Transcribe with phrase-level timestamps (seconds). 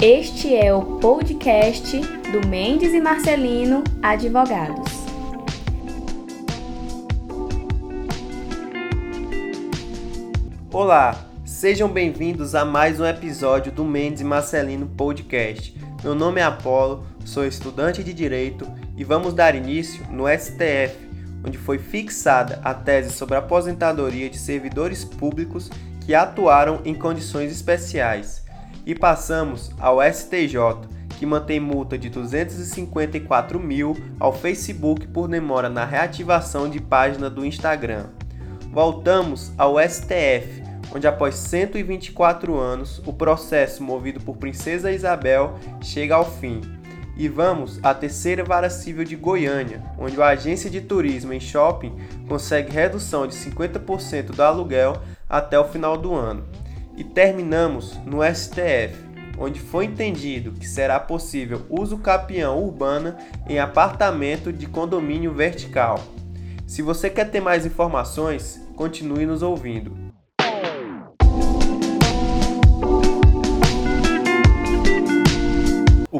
[0.00, 1.98] Este é o podcast
[2.30, 4.92] do Mendes e Marcelino Advogados.
[10.70, 15.74] Olá, sejam bem-vindos a mais um episódio do Mendes e Marcelino Podcast.
[16.04, 21.05] Meu nome é Apolo, sou estudante de Direito e vamos dar início no STF,
[21.46, 25.70] onde foi fixada a tese sobre a aposentadoria de servidores públicos
[26.04, 28.44] que atuaram em condições especiais
[28.84, 30.56] e passamos ao STJ,
[31.18, 37.44] que mantém multa de 254 mil ao Facebook por demora na reativação de página do
[37.44, 38.06] Instagram.
[38.70, 40.62] Voltamos ao STF,
[40.94, 46.60] onde após 124 anos o processo movido por Princesa Isabel chega ao fim.
[47.16, 51.94] E vamos à terceira vara civil de Goiânia, onde a agência de turismo em shopping
[52.28, 56.44] consegue redução de 50% do aluguel até o final do ano.
[56.94, 58.94] E terminamos no STF,
[59.38, 63.16] onde foi entendido que será possível uso capião urbana
[63.48, 65.98] em apartamento de condomínio vertical.
[66.66, 70.05] Se você quer ter mais informações, continue nos ouvindo.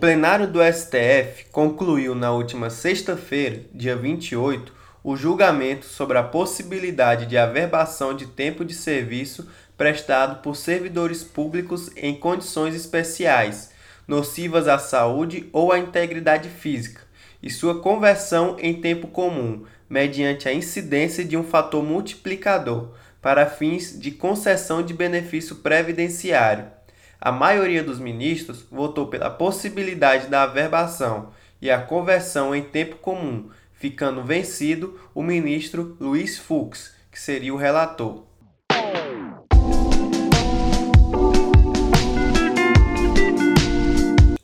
[0.00, 4.72] Plenário do STF concluiu na última sexta-feira, dia 28,
[5.04, 11.90] o julgamento sobre a possibilidade de averbação de tempo de serviço prestado por servidores públicos
[11.98, 13.72] em condições especiais,
[14.08, 17.02] nocivas à saúde ou à integridade física,
[17.42, 24.00] e sua conversão em tempo comum, mediante a incidência de um fator multiplicador, para fins
[24.00, 26.79] de concessão de benefício previdenciário.
[27.22, 31.28] A maioria dos ministros votou pela possibilidade da averbação
[31.60, 37.58] e a conversão em tempo comum, ficando vencido o ministro Luiz Fux, que seria o
[37.58, 38.22] relator.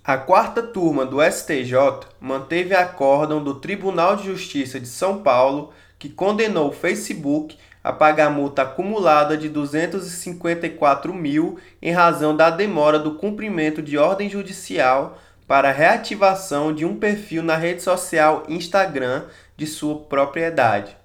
[0.05, 1.79] A quarta turma do STJ
[2.21, 8.31] manteve acórdão do Tribunal de Justiça de São Paulo que condenou o Facebook a pagar
[8.31, 15.17] multa acumulada de 254 mil em razão da demora do cumprimento de ordem judicial
[15.47, 19.27] para reativação de um perfil na rede social Instagram
[19.57, 20.97] de sua propriedade.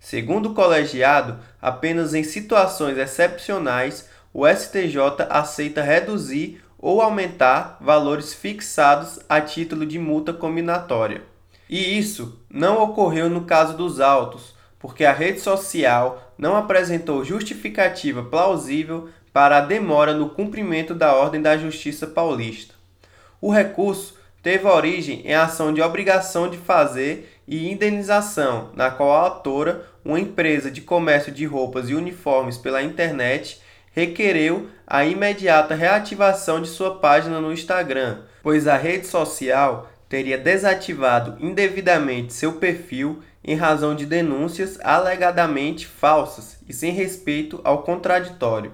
[0.00, 9.20] Segundo o colegiado, apenas em situações excepcionais o STJ aceita reduzir ou aumentar valores fixados
[9.28, 11.22] a título de multa combinatória.
[11.70, 18.22] E isso não ocorreu no caso dos autos, porque a rede social não apresentou justificativa
[18.22, 22.74] plausível para a demora no cumprimento da ordem da Justiça Paulista.
[23.40, 29.20] O recurso teve origem em ação de obrigação de fazer e indenização, na qual a
[29.20, 33.60] autora, uma empresa de comércio de roupas e uniformes pela internet,
[33.92, 41.36] requereu a imediata reativação de sua página no Instagram, pois a rede social teria desativado
[41.44, 48.72] indevidamente seu perfil em razão de denúncias alegadamente falsas e sem respeito ao contraditório.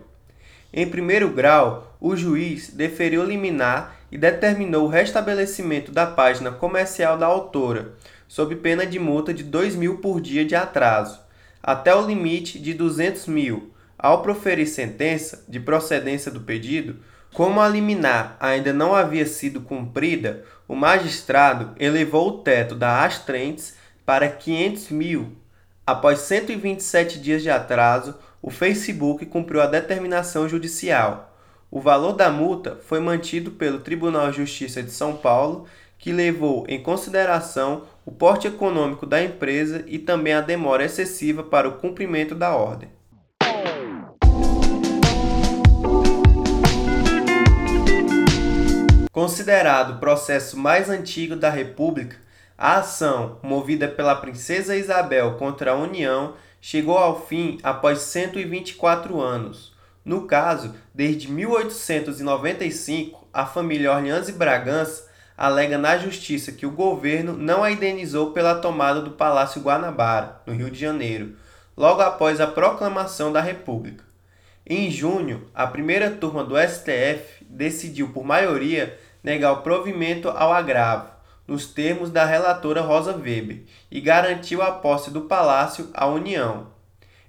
[0.72, 7.26] Em primeiro grau, o juiz deferiu liminar e determinou o restabelecimento da página comercial da
[7.26, 7.92] autora,
[8.26, 11.20] sob pena de multa de 2 mil por dia de atraso,
[11.62, 16.96] até o limite de 200 mil, ao proferir sentença de procedência do pedido,
[17.34, 23.81] como a liminar ainda não havia sido cumprida, o magistrado elevou o teto da Astrentes
[24.04, 25.36] para 500 mil.
[25.86, 31.36] Após 127 dias de atraso, o Facebook cumpriu a determinação judicial.
[31.70, 35.66] O valor da multa foi mantido pelo Tribunal de Justiça de São Paulo,
[35.98, 41.68] que levou em consideração o porte econômico da empresa e também a demora excessiva para
[41.68, 42.90] o cumprimento da ordem.
[49.12, 52.16] Considerado o processo mais antigo da República,
[52.62, 59.72] a ação, movida pela princesa Isabel contra a União, chegou ao fim após 124 anos.
[60.04, 67.32] No caso, desde 1895, a família Orleans e Bragança alega na justiça que o governo
[67.32, 71.34] não a indenizou pela tomada do Palácio Guanabara, no Rio de Janeiro,
[71.76, 74.04] logo após a proclamação da República.
[74.64, 81.11] Em junho, a primeira turma do STF decidiu por maioria negar o provimento ao agravo,
[81.46, 86.68] nos termos da relatora Rosa Weber, e garantiu a posse do palácio à União.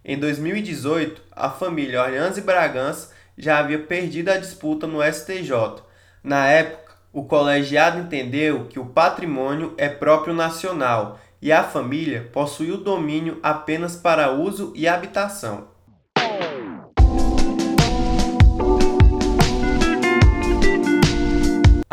[0.06, 5.81] Em 2018, a família Orleans e Bragança já havia perdido a disputa no STJ.
[6.24, 12.71] Na época, o colegiado entendeu que o patrimônio é próprio nacional e a família possui
[12.71, 15.73] o domínio apenas para uso e habitação.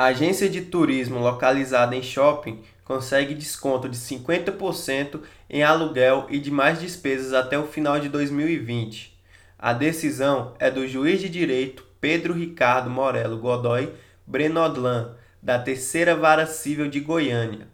[0.00, 5.20] A agência de turismo localizada em shopping consegue desconto de 50%
[5.50, 9.14] em aluguel e demais despesas até o final de 2020.
[9.58, 13.92] A decisão é do juiz de direito Pedro Ricardo Morelo Godoy
[14.26, 17.68] Brenodlan, da Terceira Vara Civil de Goiânia.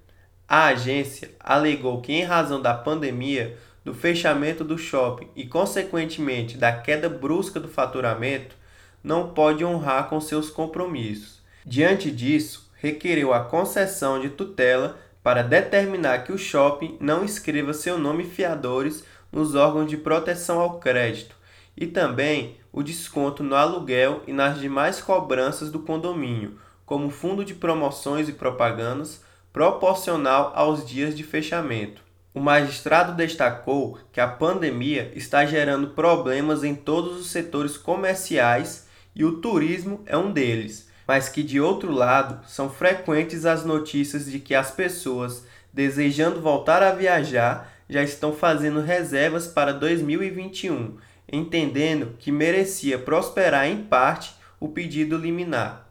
[0.48, 6.72] A agência alegou que, em razão da pandemia, do fechamento do shopping e, consequentemente, da
[6.72, 8.56] queda brusca do faturamento,
[9.00, 11.45] não pode honrar com seus compromissos.
[11.68, 17.98] Diante disso, requereu a concessão de tutela para determinar que o shopping não escreva seu
[17.98, 19.02] nome fiadores
[19.32, 21.34] nos órgãos de proteção ao crédito
[21.76, 27.52] e também o desconto no aluguel e nas demais cobranças do condomínio, como fundo de
[27.52, 32.00] promoções e propagandas, proporcional aos dias de fechamento.
[32.32, 38.86] O magistrado destacou que a pandemia está gerando problemas em todos os setores comerciais
[39.16, 44.26] e o turismo é um deles, mas que, de outro lado, são frequentes as notícias
[44.26, 50.96] de que as pessoas, desejando voltar a viajar, já estão fazendo reservas para 2021,
[51.30, 55.86] entendendo que merecia prosperar em parte o pedido liminar.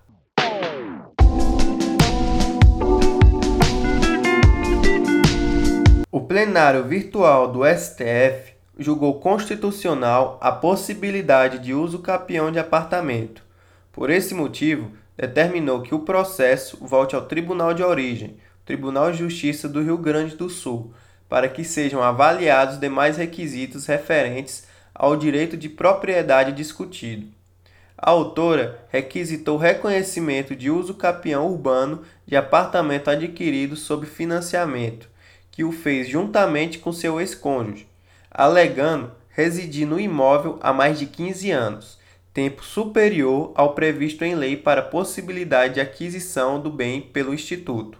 [6.12, 13.44] O plenário virtual do STF julgou constitucional a possibilidade de uso capião de apartamento.
[13.92, 19.70] Por esse motivo, determinou que o processo volte ao Tribunal de Origem, Tribunal de Justiça
[19.70, 20.94] do Rio Grande do Sul,
[21.30, 27.28] para que sejam avaliados demais requisitos referentes ao direito de propriedade discutido.
[27.98, 35.10] A autora requisitou reconhecimento de uso capião urbano de apartamento adquirido sob financiamento
[35.56, 37.88] que o fez juntamente com seu ex-cônjuge,
[38.30, 41.98] alegando residir no imóvel há mais de 15 anos,
[42.36, 47.98] tempo superior ao previsto em lei para possibilidade de aquisição do bem pelo Instituto,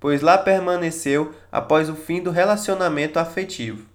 [0.00, 3.86] pois lá permaneceu após o fim do relacionamento afetivo.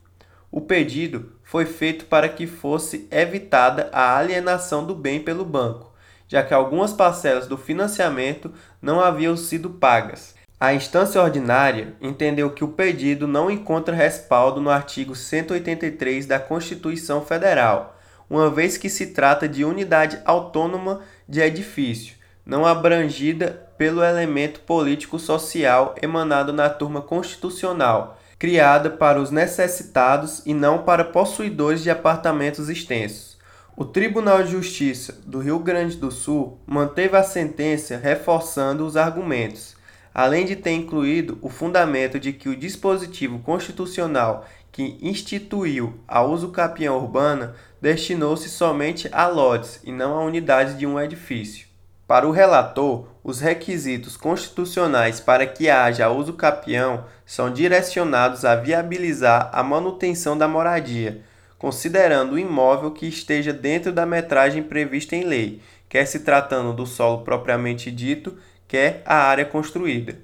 [0.52, 5.92] O pedido foi feito para que fosse evitada a alienação do bem pelo banco,
[6.28, 12.64] já que algumas parcelas do financiamento não haviam sido pagas a instância ordinária entendeu que
[12.64, 17.95] o pedido não encontra respaldo no artigo 183 da Constituição Federal,
[18.30, 25.96] uma vez que se trata de unidade autônoma de edifício, não abrangida pelo elemento político-social
[26.02, 33.36] emanado na turma constitucional, criada para os necessitados e não para possuidores de apartamentos extensos.
[33.78, 39.76] O Tribunal de Justiça do Rio Grande do Sul manteve a sentença reforçando os argumentos
[40.16, 46.52] além de ter incluído o fundamento de que o dispositivo constitucional que instituiu a uso
[46.52, 51.68] capião urbana destinou-se somente a lotes e não a unidades de um edifício.
[52.08, 59.50] Para o relator, os requisitos constitucionais para que haja uso capião são direcionados a viabilizar
[59.52, 61.22] a manutenção da moradia,
[61.58, 66.86] considerando o imóvel que esteja dentro da metragem prevista em lei, quer se tratando do
[66.86, 68.38] solo propriamente dito,
[68.76, 70.18] quer a área construída.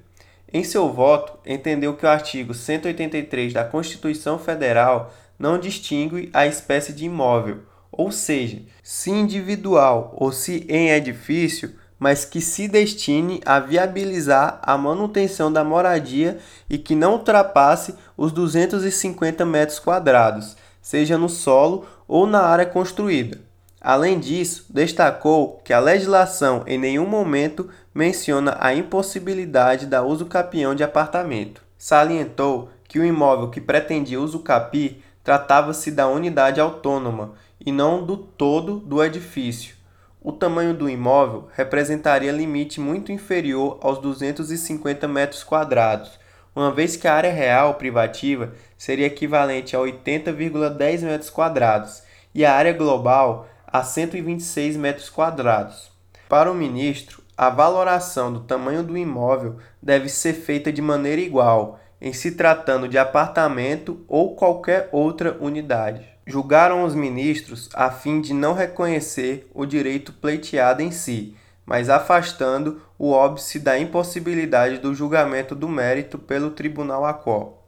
[0.52, 6.92] Em seu voto, entendeu que o artigo 183 da Constituição Federal não distingue a espécie
[6.92, 7.60] de imóvel,
[7.90, 14.76] ou seja, se individual ou se em edifício, mas que se destine a viabilizar a
[14.76, 22.26] manutenção da moradia e que não ultrapasse os 250 metros quadrados, seja no solo ou
[22.26, 23.40] na área construída.
[23.84, 30.72] Além disso, destacou que a legislação em nenhum momento menciona a impossibilidade da uso capião
[30.72, 31.60] de apartamento.
[31.76, 38.16] Salientou que o imóvel que pretendia uso capi tratava-se da unidade autônoma e não do
[38.16, 39.74] todo do edifício.
[40.20, 46.20] O tamanho do imóvel representaria limite muito inferior aos 250 metros quadrados,
[46.54, 52.54] uma vez que a área real privativa seria equivalente a 80,10 metros quadrados e a
[52.54, 55.90] área global a 126 metros quadrados.
[56.28, 61.80] Para o ministro, a valoração do tamanho do imóvel deve ser feita de maneira igual,
[61.98, 66.06] em se tratando de apartamento ou qualquer outra unidade.
[66.26, 72.82] Julgaram os ministros a fim de não reconhecer o direito pleiteado em si, mas afastando
[72.98, 77.66] o óbice da impossibilidade do julgamento do mérito pelo tribunal a qual.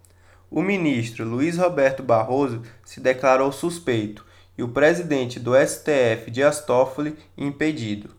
[0.51, 4.25] O ministro Luiz Roberto Barroso se declarou suspeito
[4.57, 6.65] e o presidente do STF, Dias
[7.37, 8.11] impedido.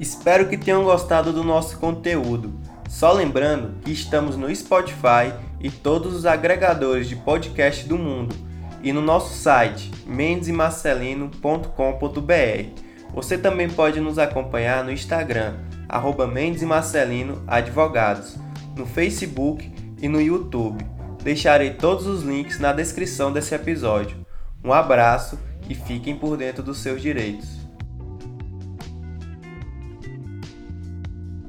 [0.00, 2.52] Espero que tenham gostado do nosso conteúdo.
[2.88, 8.34] Só lembrando que estamos no Spotify e todos os agregadores de podcast do mundo.
[8.82, 12.82] e no nosso site mendesemarcelino.com.br.
[13.14, 15.54] Você também pode nos acompanhar no Instagram,
[15.88, 18.36] arroba Mendes e Marcelino Advogados,
[18.76, 19.73] no Facebook
[20.04, 20.84] e no YouTube.
[21.22, 24.18] Deixarei todos os links na descrição desse episódio.
[24.62, 27.63] Um abraço e fiquem por dentro dos seus direitos.